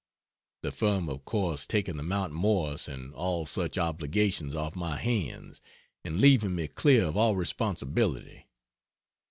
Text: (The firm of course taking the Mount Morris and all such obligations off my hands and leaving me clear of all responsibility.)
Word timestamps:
(The 0.63 0.71
firm 0.71 1.09
of 1.09 1.25
course 1.25 1.67
taking 1.67 1.95
the 1.97 2.01
Mount 2.01 2.33
Morris 2.33 2.87
and 2.87 3.13
all 3.13 3.45
such 3.45 3.77
obligations 3.77 4.55
off 4.55 4.75
my 4.75 4.97
hands 4.97 5.61
and 6.03 6.19
leaving 6.19 6.55
me 6.55 6.67
clear 6.69 7.05
of 7.05 7.15
all 7.15 7.35
responsibility.) 7.35 8.47